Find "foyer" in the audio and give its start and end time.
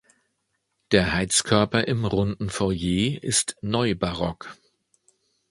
2.49-3.21